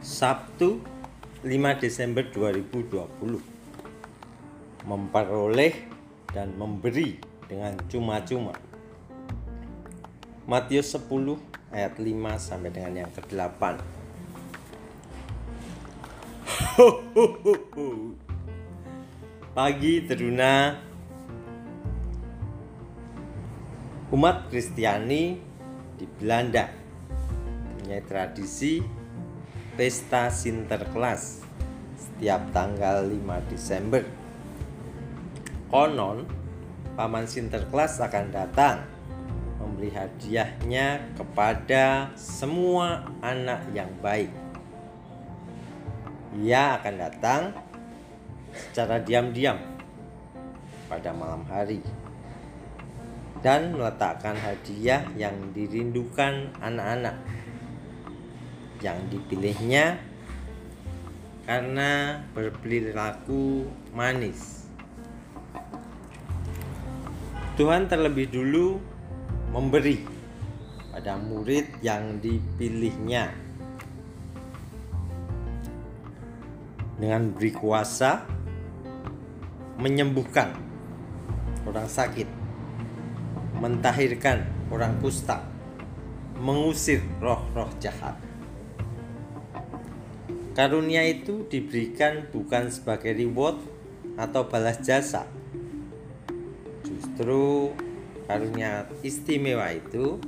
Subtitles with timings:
[0.00, 0.80] Sabtu
[1.44, 5.76] 5 Desember 2020 Memperoleh
[6.32, 8.56] dan memberi dengan cuma-cuma.
[10.48, 11.04] Matius 10
[11.68, 13.60] ayat 5 sampai dengan yang ke-8
[19.60, 20.80] Pagi teruna.
[24.08, 25.36] Umat Kristiani
[26.00, 26.72] di Belanda.
[27.76, 28.99] Punya tradisi
[29.80, 31.40] pesta Sinterklas
[31.96, 34.04] setiap tanggal 5 Desember.
[35.72, 36.28] Konon,
[37.00, 38.84] paman Sinterklas akan datang
[39.56, 44.28] memberi hadiahnya kepada semua anak yang baik.
[46.44, 47.42] Ia akan datang
[48.52, 49.56] secara diam-diam
[50.92, 51.80] pada malam hari
[53.40, 57.16] dan meletakkan hadiah yang dirindukan anak-anak
[58.80, 60.00] yang dipilihnya
[61.44, 64.68] karena berperilaku manis.
[67.56, 68.80] Tuhan terlebih dulu
[69.52, 70.00] memberi
[70.90, 73.32] pada murid yang dipilihnya
[76.96, 78.24] dengan beri kuasa
[79.80, 80.52] menyembuhkan
[81.64, 82.40] orang sakit
[83.60, 85.44] mentahirkan orang kusta,
[86.40, 88.16] mengusir roh-roh jahat.
[90.60, 93.64] Karunia itu diberikan bukan sebagai reward
[94.20, 95.24] atau balas jasa.
[96.84, 97.72] Justru
[98.28, 100.20] karunia istimewa itu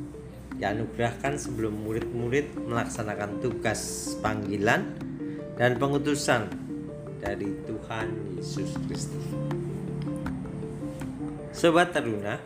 [0.56, 4.96] dianugerahkan sebelum murid-murid melaksanakan tugas panggilan
[5.60, 6.48] dan pengutusan
[7.20, 9.26] dari Tuhan Yesus Kristus.
[11.52, 12.40] Sobat Taruna,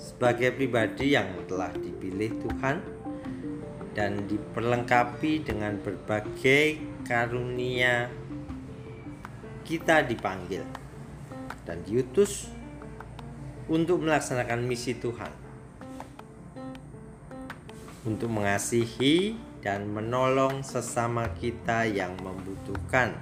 [0.00, 2.80] sebagai pribadi yang telah dipilih Tuhan
[3.96, 6.76] dan diperlengkapi dengan berbagai
[7.08, 8.12] karunia.
[9.64, 10.60] Kita dipanggil
[11.64, 12.52] dan diutus
[13.72, 15.32] untuk melaksanakan misi Tuhan.
[18.04, 19.34] Untuk mengasihi
[19.64, 23.16] dan menolong sesama kita yang membutuhkan.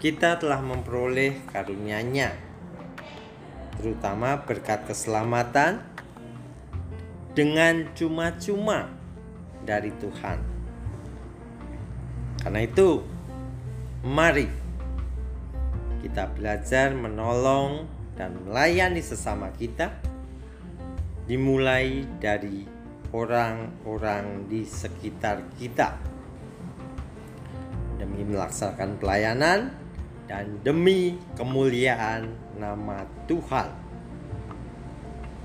[0.00, 2.54] Kita telah memperoleh karunia-Nya
[3.74, 5.93] terutama berkat keselamatan
[7.34, 8.88] dengan cuma-cuma
[9.66, 10.38] dari Tuhan.
[12.40, 13.02] Karena itu,
[14.06, 14.46] mari
[16.04, 19.90] kita belajar menolong dan melayani sesama kita,
[21.26, 22.68] dimulai dari
[23.10, 25.98] orang-orang di sekitar kita,
[27.98, 29.72] demi melaksanakan pelayanan
[30.28, 32.28] dan demi kemuliaan
[32.60, 33.68] nama Tuhan.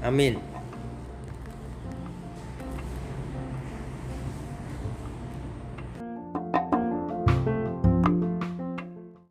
[0.03, 0.58] Amin.